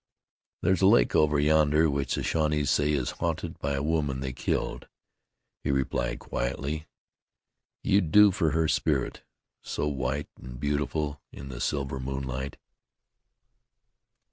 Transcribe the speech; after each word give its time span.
"There's 0.63 0.81
a 0.81 0.87
lake 0.87 1.15
over 1.15 1.37
yonder 1.39 1.87
which 1.87 2.15
the 2.15 2.23
Shawnees 2.23 2.71
say 2.71 2.91
is 2.91 3.11
haunted 3.21 3.59
by 3.59 3.73
a 3.73 3.83
woman 3.83 4.19
they 4.19 4.33
killed," 4.33 4.87
he 5.63 5.69
replied 5.69 6.17
quietly. 6.17 6.87
"You'd 7.83 8.11
do 8.11 8.31
for 8.31 8.49
her 8.49 8.67
spirit, 8.67 9.21
so 9.61 9.87
white 9.87 10.27
an' 10.41 10.55
beautiful 10.55 11.21
in 11.31 11.49
the 11.49 11.61
silver 11.61 11.99
moonlight." 11.99 12.57